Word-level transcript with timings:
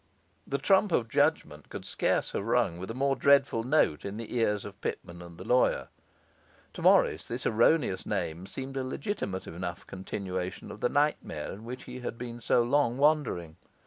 The 0.47 0.57
trump 0.57 0.91
of 0.91 1.09
judgement 1.09 1.69
could 1.69 1.85
scarce 1.85 2.31
have 2.31 2.43
rung 2.43 2.79
with 2.79 2.89
a 2.89 2.95
more 2.95 3.15
dreadful 3.15 3.63
note 3.63 4.03
in 4.03 4.17
the 4.17 4.35
ears 4.35 4.65
of 4.65 4.81
Pitman 4.81 5.21
and 5.21 5.37
the 5.37 5.43
lawyer. 5.43 5.89
To 6.73 6.81
Morris 6.81 7.23
this 7.25 7.45
erroneous 7.45 8.03
name 8.03 8.47
seemed 8.47 8.77
a 8.77 8.83
legitimate 8.83 9.45
enough 9.45 9.85
continuation 9.85 10.71
of 10.71 10.79
the 10.79 10.89
nightmare 10.89 11.51
in 11.51 11.65
which 11.65 11.83
he 11.83 11.99
had 11.99 12.19
so 12.41 12.63
long 12.63 12.93
been 12.93 12.97
wandering. 12.97 13.57